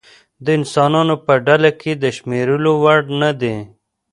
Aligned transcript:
د 0.45 0.47
انسانانو 0.59 1.15
په 1.25 1.33
ډله 1.45 1.71
کې 1.81 1.91
د 2.03 2.05
شمېرلو 2.17 2.71
وړ 2.83 2.99
نه 3.21 3.31
دی. 3.41 3.57